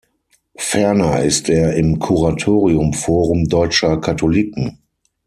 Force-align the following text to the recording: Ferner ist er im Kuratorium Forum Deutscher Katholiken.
Ferner 0.57 1.21
ist 1.25 1.47
er 1.47 1.75
im 1.75 1.99
Kuratorium 1.99 2.91
Forum 2.91 3.45
Deutscher 3.45 3.97
Katholiken. 4.01 4.79